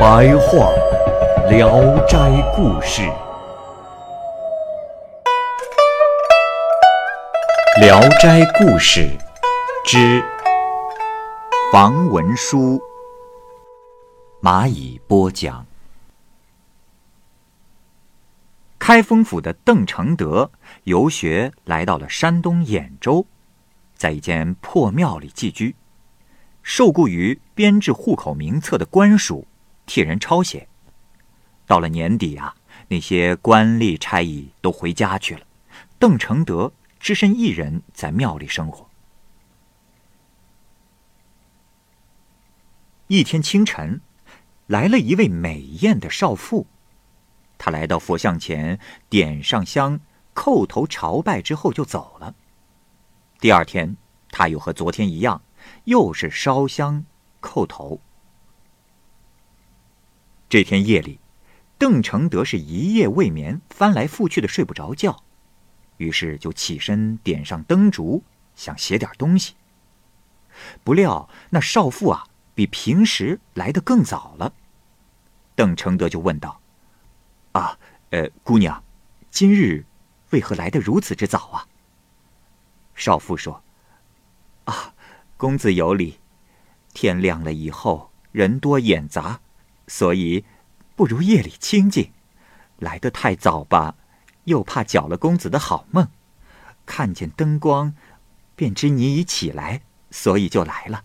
[0.00, 0.72] 白话
[1.50, 1.68] 《聊
[2.06, 2.16] 斋
[2.56, 3.02] 故事》，
[7.82, 9.02] 《聊斋故事》
[9.84, 10.24] 之
[11.70, 12.80] 房文书，
[14.40, 15.66] 蚂蚁播讲。
[18.78, 20.50] 开封府的邓承德
[20.84, 23.26] 游学来到了山东兖州，
[23.94, 25.76] 在一间破庙里寄居，
[26.62, 29.46] 受雇于编制户口名册的官署，
[29.90, 30.68] 替人抄写。
[31.66, 32.54] 到了年底啊，
[32.86, 35.44] 那些官吏差役都回家去了，
[35.98, 38.88] 邓承德只身一人在庙里生活。
[43.08, 44.00] 一天清晨，
[44.68, 46.68] 来了一位美艳的少妇。
[47.58, 49.98] 她来到佛像前，点上香，
[50.32, 52.36] 叩头朝拜之后就走了。
[53.40, 53.96] 第二天，
[54.30, 55.42] 她又和昨天一样，
[55.86, 57.04] 又是烧香
[57.40, 58.00] 叩头。
[60.50, 61.20] 这天夜里，
[61.78, 65.22] 邓承德是一夜未眠，翻来覆去的睡不着觉，
[65.98, 68.24] 于是就起身点上灯烛，
[68.56, 69.54] 想写点东西。
[70.82, 74.52] 不料那少妇啊，比平时来的更早了。
[75.54, 76.60] 邓承德就问道。
[77.52, 77.78] 啊，
[78.10, 78.82] 呃，姑娘，
[79.30, 79.86] 今日
[80.30, 81.68] 为何来得如此之早啊？
[82.96, 83.62] 少妇说
[84.66, 84.92] ：“啊，
[85.36, 86.18] 公子有礼。
[86.92, 89.40] 天亮了以后，人多眼杂，
[89.90, 90.44] 所以
[90.94, 92.12] 不如夜里清静。
[92.78, 93.96] 来得太早吧，
[94.44, 96.08] 又怕搅了公子的好梦。
[96.86, 97.92] 看见灯光，
[98.54, 101.02] 便知你已起来，所以就来了。”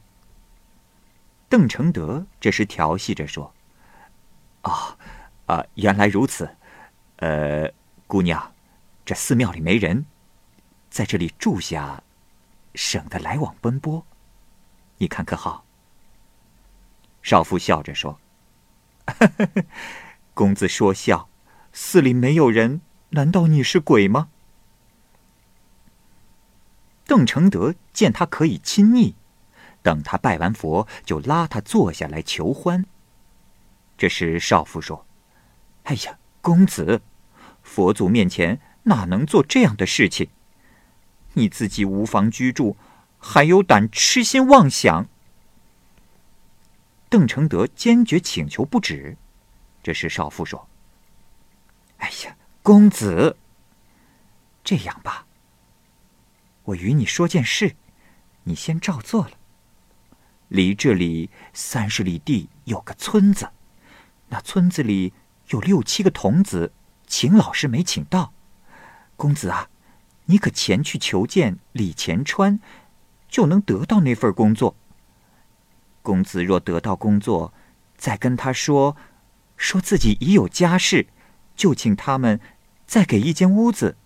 [1.50, 3.56] 邓承德这时调戏着说
[4.62, 4.96] ：“啊。”
[5.46, 6.58] 啊，原来如此，
[7.18, 7.72] 呃，
[8.08, 8.52] 姑娘，
[9.06, 10.08] 这寺庙里没人，
[10.90, 12.02] 在这里住下，
[12.74, 14.04] 省得来往奔波，
[14.98, 15.64] 你看可好？
[17.22, 18.20] 少妇笑着说
[20.34, 21.30] ：“公子说笑，
[21.72, 24.30] 寺里没有人，难道你是鬼吗？”
[27.08, 29.16] 邓承德见他可以亲昵，
[29.84, 32.86] 等他拜完佛，就拉他坐下来求欢。
[33.98, 35.06] 这时少妇说。
[35.84, 37.02] 哎呀，公子，
[37.62, 40.30] 佛祖面前哪能做这样的事情？
[41.34, 42.76] 你自己无房居住，
[43.20, 45.08] 还有胆痴心妄想？
[47.10, 49.18] 邓承德坚决请求不止。
[49.84, 50.68] 这时少妇说
[51.98, 53.38] ：“哎呀，公子，
[54.64, 55.26] 这样吧，
[56.64, 57.76] 我与你说件事，
[58.44, 59.32] 你先照做了。
[60.48, 63.50] 离这里三十里地有个村子，
[64.30, 65.14] 那村子里……”
[65.50, 66.74] 有六七个童子，
[67.06, 68.34] 请老师没请到。
[69.16, 69.70] 公子啊，
[70.26, 72.60] 你可前去求见李前川，
[73.30, 74.76] 就能得到那份工作。
[76.06, 77.52] 公子若得到工作，
[77.98, 78.96] 再跟他说，
[79.58, 81.08] 说自己已有家室，
[81.56, 82.40] 就请他们
[82.86, 83.98] 再给一间屋子。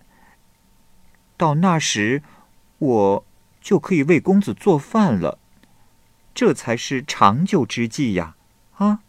[1.36, 2.24] 到那时，
[2.78, 3.26] 我
[3.60, 5.38] 就可以为公子做饭了。
[6.34, 8.36] 这才是长久之计呀！
[8.76, 9.02] 啊。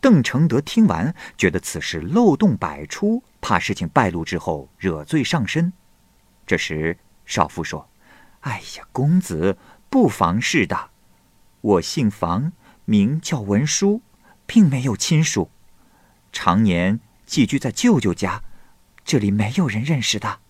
[0.00, 5.74] 邓承德听完，觉得此事漏洞百出，怕事情败露之后惹罪上身。
[6.46, 7.90] 这时少妇说
[8.40, 9.58] ：“哎呀，公子
[9.90, 10.89] 不妨事的，
[11.60, 12.52] 我姓房，
[12.84, 14.02] 名叫文书，
[14.46, 15.50] 并没有亲属，
[16.32, 18.42] 常年寄居在舅舅家，
[19.04, 20.40] 这里没有人认识的。”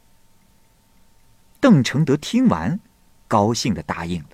[1.61, 2.81] 邓承德听完，
[3.29, 4.29] 高兴的答应了。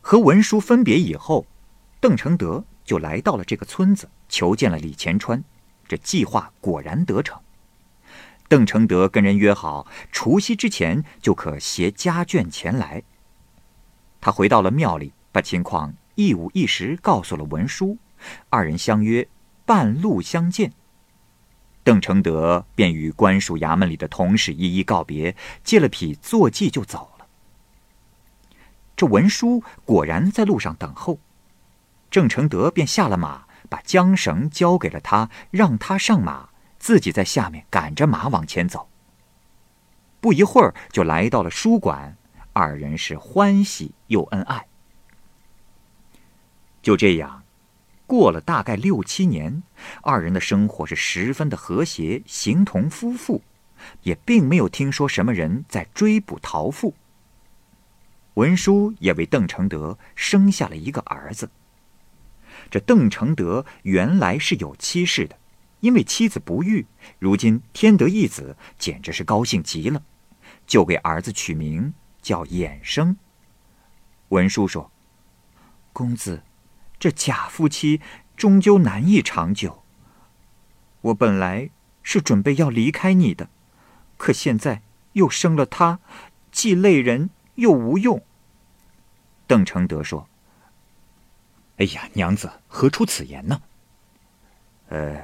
[0.00, 1.46] 和文书分别以后。
[1.98, 5.42] 邓承德就来到了这个村子，求见了李前川。
[5.88, 7.40] 这计划果然得逞。
[8.48, 13.02] 邓承德跟人约好，除夕之前就可携家眷前来。
[14.26, 17.96] 他回到了庙里，把情况一五一十告诉了文书。
[18.50, 19.28] 二人相约
[19.64, 20.72] 半路相见。
[21.84, 27.26] 邓承德便与官署衙门里的同事一一告别，借了匹坐骑就走了。
[28.96, 31.20] 这文书果然在路上等候。
[32.10, 36.48] 郑承德便下了马，把缰绳交给了他，让他上马，
[36.80, 38.88] 自己在下面赶着马往前走。
[40.20, 42.16] 不一会儿就来到了书馆，
[42.58, 44.66] 二人是欢喜又恩爱。
[46.80, 47.42] 就这样，
[48.06, 49.62] 过了大概六七年，
[50.00, 53.42] 二人的生活是十分的和谐，形同夫妇，
[54.04, 56.94] 也并没有听说什么人在追捕逃妇。
[58.34, 61.50] 文书也为邓承德生下了一个儿子。
[62.70, 65.36] 这邓承德原来是有妻室的，
[65.80, 66.86] 因为妻子不育，
[67.18, 70.02] 如今天得一子，简直是高兴极了，
[70.66, 71.92] 就给儿子取名
[72.26, 73.18] 叫衍生。
[74.30, 74.90] 文书说
[75.94, 76.42] ：“公子。”
[76.98, 78.00] 这假夫妻
[78.36, 79.84] 终究难以长久。
[81.02, 81.70] 我本来
[82.02, 83.48] 是准备要离开你的，
[84.16, 84.82] 可现在
[85.12, 86.00] 又生了他，
[86.50, 88.24] 既累人又无用。
[89.46, 90.28] 邓承德说
[91.78, 93.62] ：“哎呀，娘子何出此言呢？
[94.88, 95.22] 呃，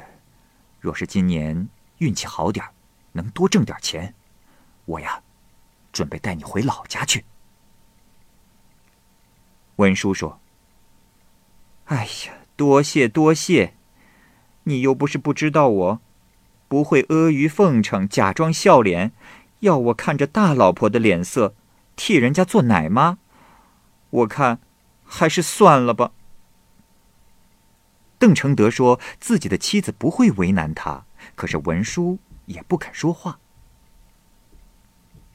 [0.79, 1.69] 若是今年
[1.99, 2.65] 运气好点
[3.11, 4.15] 能多挣点钱，
[4.85, 5.21] 我呀，
[5.93, 7.25] 准备带你回老家去。”
[9.77, 10.41] 文叔说。
[11.87, 13.75] 哎呀，多谢多谢！
[14.63, 16.01] 你又不是不知道我，
[16.69, 19.13] 不会阿谀奉承、假装笑脸，
[19.61, 21.55] 要我看着大老婆的脸色
[21.97, 23.19] 替人家做奶妈。
[24.09, 24.61] 我看
[25.05, 26.13] 还是算了吧。
[28.19, 31.05] 邓承德说自己的妻子不会为难他，
[31.35, 33.41] 可是文叔也不肯说话。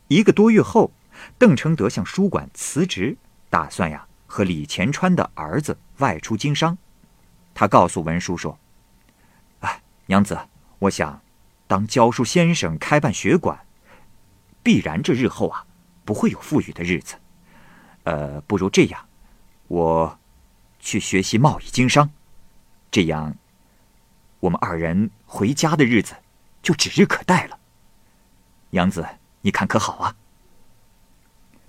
[0.07, 0.91] 一个多月后，
[1.37, 3.17] 邓承德向书馆辞职，
[3.49, 4.05] 打算呀。
[4.29, 6.77] 和李前川的儿子外出经商，
[7.53, 8.59] 他告诉文书说
[9.61, 10.37] ：“啊，娘子，
[10.79, 11.21] 我想
[11.65, 13.57] 当教书先生，开办学馆，
[14.61, 15.65] 必然这日后啊
[16.03, 17.15] 不会有富裕的日子。
[18.03, 19.07] 呃，不如这样，
[19.69, 20.19] 我
[20.81, 22.09] 去学习贸易经商，
[22.91, 23.33] 这样
[24.41, 26.13] 我们二人回家的日子
[26.61, 27.57] 就指日可待了。
[28.71, 29.07] 娘子，
[29.47, 30.17] 你看可好啊？”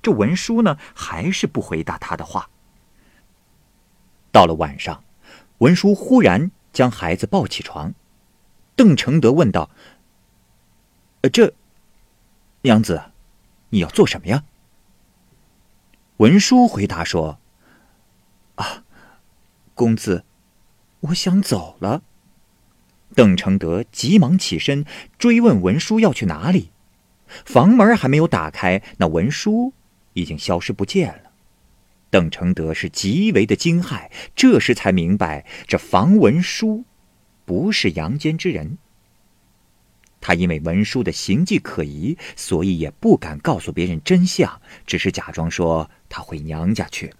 [0.02, 2.50] 这文书呢，还是不回答他的话。
[4.32, 5.04] 到了晚上，
[5.58, 7.94] 文书忽然将孩子抱起床。
[8.74, 9.70] 邓承德问道
[11.22, 11.54] ：“呃，这
[12.62, 13.12] 娘子，
[13.70, 14.42] 你要做什么呀？”
[16.18, 17.38] 文书回答说
[18.56, 18.82] ：“啊，
[19.74, 20.24] 公子，
[21.00, 22.02] 我想走了。”
[23.14, 24.84] 邓承德急忙起身
[25.16, 26.72] 追问文书要去哪里。
[27.44, 29.72] 房门还没有打开，那文书。
[30.14, 31.30] 已经消失不见了。
[32.10, 36.84] 邓承德是极为的惊骇，这时才明白这房文书
[37.44, 38.78] 不是阳间之人。
[40.20, 47.16] 他因为文书的行迹可疑，所以也不敢告诉别人真相，只是假装说他回娘家去了。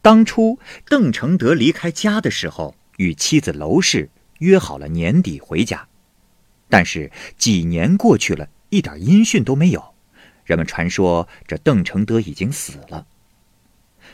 [0.00, 4.08] 当初邓承德离开家的时候，与妻子娄氏
[4.38, 5.86] 约好了年底回家，
[6.70, 9.94] 但是几年过去了，一点音讯都没有。
[10.44, 13.06] 人们传说这邓承德已经死了。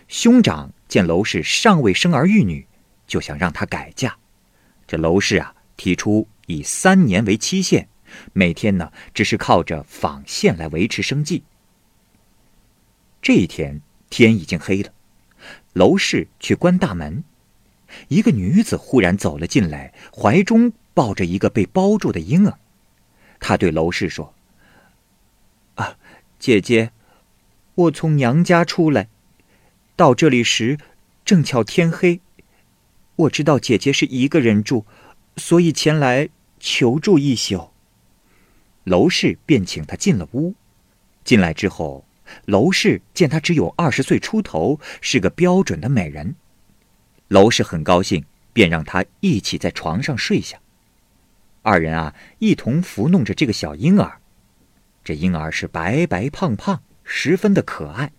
[0.08, 2.66] 兄长见娄氏尚未生儿育女，
[3.06, 4.16] 就想让他改嫁。
[4.86, 7.88] 这娄氏啊，提出以三年为期限，
[8.32, 11.42] 每天呢只是靠着纺线来维持生计。
[13.20, 14.92] 这一天天已经黑了，
[15.74, 17.24] 娄氏去关大门，
[18.08, 22.58] 一个女子忽然走了进来，怀中抱着一个被包住的婴儿。
[23.38, 24.32] 他对娄氏说。
[25.74, 25.98] 啊
[26.38, 26.90] 姐姐，
[27.74, 29.10] 我从娘家出来，
[29.94, 30.78] 到这里时
[31.22, 32.22] 正巧天黑。
[33.16, 34.86] 我知道姐姐是一个人住，
[35.36, 37.72] 所以前来求住一宿。
[38.84, 40.54] 娄氏便请她进了屋。
[41.24, 42.06] 进来之后，
[42.46, 46.36] 娄氏见她只有二十岁出头，是个标准的美人。
[47.28, 50.58] 娄氏很高兴，便让她一起在床上睡下。
[51.66, 54.20] 二人啊，一同抚弄着这个小婴儿。
[55.02, 58.12] 这婴儿是白白胖胖，十分的可爱。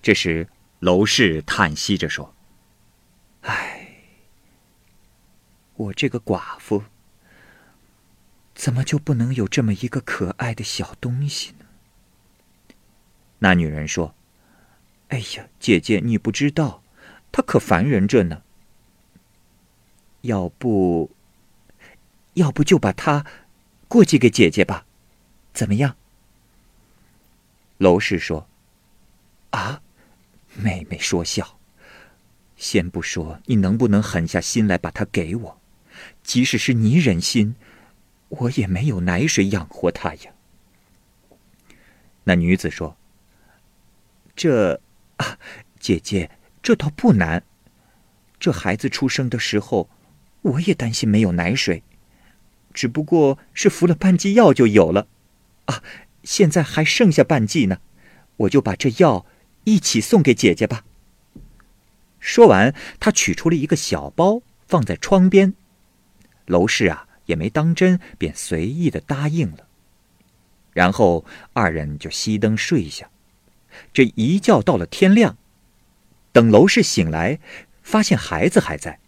[0.00, 0.46] 这时，
[0.78, 2.32] 娄氏叹息着说
[3.42, 3.88] ：“唉，
[5.74, 6.84] 我这个寡妇，
[8.54, 11.66] 怎么就不能有这么一个可爱的小东西呢？”
[13.42, 14.14] 那女人说
[15.08, 16.84] ：“哎呀，姐姐，你不知道，
[17.32, 18.42] 他可烦人着呢。
[20.20, 21.10] 要不，
[22.40, 23.24] 要不就把他
[23.86, 24.86] 过继给姐姐吧。”
[25.54, 25.96] 怎么样？
[27.78, 28.48] 娄氏说
[29.50, 29.82] ：“啊，
[30.54, 31.58] 妹妹说笑。
[32.56, 35.60] 先不说你能不能狠下心来把他给我，
[36.22, 37.54] 即使是你忍心，
[38.28, 40.32] 我也没有奶水养活他呀。”
[42.24, 42.96] 那女子说
[44.36, 44.80] ：“这
[45.16, 45.38] 啊，
[45.78, 46.30] 姐姐，
[46.62, 47.42] 这倒不难。
[48.38, 49.88] 这孩子出生的时候，
[50.42, 51.82] 我也担心没有奶水，
[52.80, 55.06] 只不过是服了半剂药就有了。
[55.66, 55.82] 啊，
[56.24, 57.78] 现在还剩下半剂呢，
[58.38, 59.26] 我就把这药
[59.64, 60.86] 一起送给姐姐吧。
[62.20, 65.52] 说完，他取出了一个小包，放在窗边。
[66.46, 69.66] 娄氏啊，也没当真，便随意的答应了。
[70.72, 73.10] 然后二人就熄灯睡下。
[73.92, 75.36] 这一觉到了天亮，
[76.32, 77.40] 等娄氏醒来，
[77.82, 79.00] 发现孩子还在。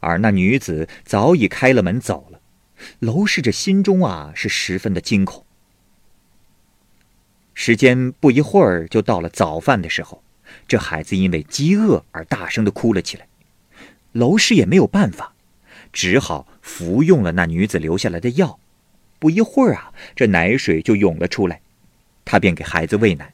[0.00, 2.33] 而那女子早已开了门走了，
[3.00, 5.44] 娄氏这心中啊是十分的惊恐。
[7.54, 10.22] 时间不一会儿就到了早饭的时候，
[10.66, 13.26] 这孩子因为饥饿而大声的哭了起来，
[14.12, 15.34] 娄氏也没有办法，
[15.92, 18.58] 只好服用了那女子留下来的药。
[19.20, 21.60] 不一会儿啊，这奶水就涌了出来，
[22.24, 23.32] 他便给孩子喂奶。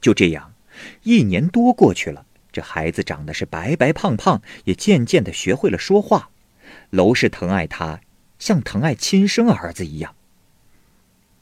[0.00, 0.54] 就这样，
[1.02, 2.24] 一年多过去了。
[2.52, 6.30] 这孩子长得是白白胖胖，也渐渐的学会了说话。
[6.90, 8.00] 娄氏疼爱他，
[8.40, 10.16] 像疼爱亲生儿子一样。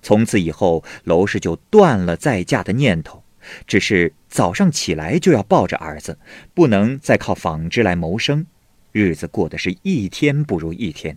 [0.03, 3.25] 从此以后，娄氏就断了再嫁的念头，
[3.67, 6.19] 只是早上起来就要抱着儿子，
[6.53, 8.45] 不能再靠纺织来谋生，
[8.93, 11.17] 日子过得是一天不如一天。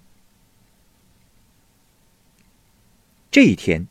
[3.29, 3.87] 这一天，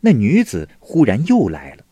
[0.00, 1.84] 那女子忽然又来了，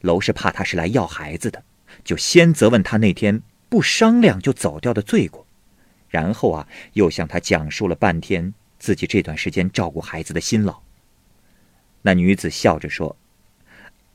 [0.00, 1.62] 娄氏怕她是来要孩子的。
[2.04, 5.45] 就先责问他那天不商量就走掉的罪过，
[6.08, 10.80] 然后啊，又向他讲述了半天自己这段时间照顾孩子的辛劳。
[12.02, 13.16] 那女子笑着说：“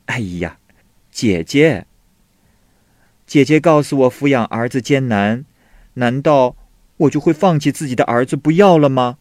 [0.06, 0.58] 哎呀，
[1.10, 1.86] 姐姐，
[3.26, 5.44] 姐姐告诉我抚养儿子艰难，
[5.94, 6.56] 难道
[6.96, 9.18] 我就会放弃自己的儿子不要了吗？”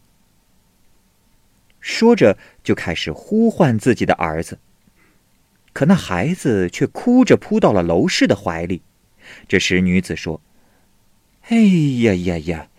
[1.82, 4.60] 说着就开始呼唤自己的儿子。
[5.74, 8.82] 可那孩子却哭着扑到了娄氏的怀里。
[9.48, 10.42] 这时，女子说
[11.51, 12.70] ：“哎呀呀呀，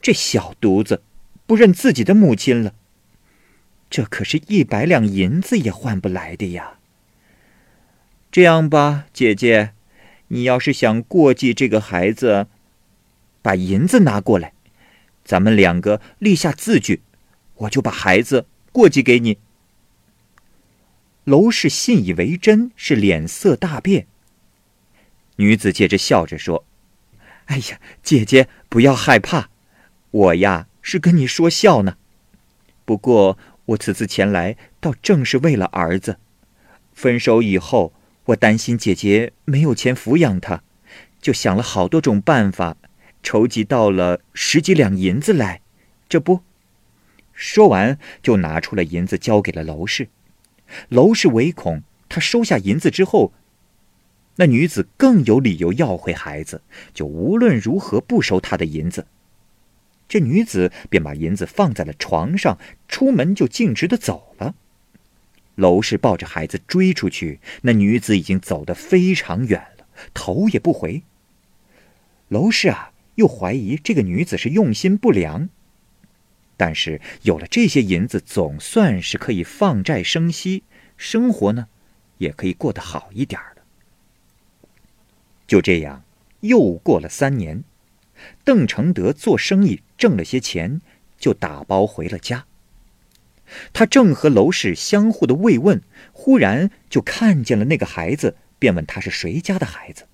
[0.00, 1.02] 这小犊子
[1.44, 2.72] 不认自己的母亲了。
[3.90, 6.78] 这可是一百两银子也换不来的呀。
[8.30, 9.74] 这样吧，姐姐，
[10.28, 12.46] 你要是想过继这个孩子，
[13.42, 14.54] 把银子拿过来，
[15.22, 17.02] 咱们两个立下字据，
[17.56, 19.36] 我就把孩子过继给你。”
[21.24, 24.06] 娄氏信以为真，是脸色大变。
[25.36, 26.64] 女子接着笑着说
[27.46, 29.50] ：“哎呀，姐姐不要害怕，
[30.10, 31.96] 我呀是跟你说笑呢。
[32.84, 36.18] 不过我此次前来，倒正是为了儿子。
[36.92, 37.92] 分手以后，
[38.26, 40.62] 我担心姐姐没有钱抚养他，
[41.20, 42.76] 就想了好多种办法，
[43.22, 45.60] 筹集到了十几两银子来。
[46.08, 46.40] 这不，
[47.32, 50.08] 说完就拿出了银子，交给了娄氏。”
[50.88, 53.32] 娄氏唯恐他收下银子之后，
[54.36, 56.62] 那女子更有理由要回孩子，
[56.94, 59.06] 就无论如何不收他的银子。
[60.08, 62.58] 这女子便把银子放在了床上，
[62.88, 64.54] 出门就径直的走了。
[65.56, 71.02] 娄氏抱着孩子追出去，那女子已经走得非常远了，头也不回。
[72.28, 75.50] 娄氏啊，又怀疑这个女子是用心不良。
[76.56, 80.62] 但是有了这些银子，总算是可以放债生息，
[80.96, 81.66] 生活呢，
[82.18, 83.51] 也可以过得好一点了。
[85.46, 86.04] 就这样，
[86.40, 87.64] 又过了三年，
[88.44, 90.80] 邓承德做生意挣了些钱，
[91.18, 92.46] 就打包回了家。
[93.72, 95.82] 他正和娄氏相互的慰问，
[96.12, 100.06] 忽然就看见了那个孩子，便问他是谁家的孩子。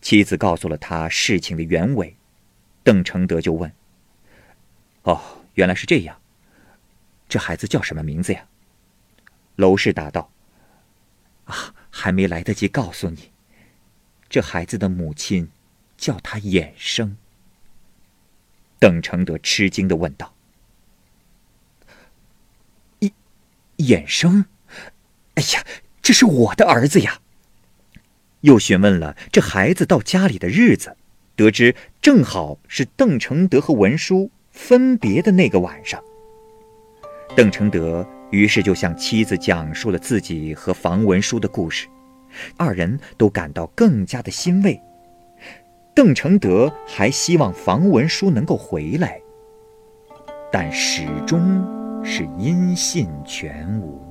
[0.00, 2.16] 妻子告诉了他事情的原委，
[2.82, 3.72] 邓承德就问
[5.02, 5.20] ：“哦。”
[5.58, 6.20] 原来是这样，
[7.28, 8.46] 这孩子叫什么名字呀？
[9.56, 10.30] 娄氏答道
[11.46, 13.32] ：“啊，还没来得及告诉你，
[14.28, 15.48] 这孩子的母亲
[15.96, 17.16] 叫他衍生。”
[18.78, 20.34] 邓承德吃惊的问道
[23.00, 23.12] ：“衍
[23.78, 24.46] 衍生？
[25.34, 25.64] 哎呀，
[26.00, 27.20] 这是我的儿子呀！”
[28.42, 30.96] 又询问了这孩子到家里的日子，
[31.34, 34.30] 得知正好是邓承德和文书。
[34.50, 36.02] 分别的那个晚上，
[37.36, 41.86] 邓承德于是就向妻子讲述了自己和房文书的故事，
[42.56, 44.80] 二人都感到更加的欣慰。
[45.94, 49.20] 邓承德还希望房文书能够回来，
[50.52, 54.07] 但始终是音信全无。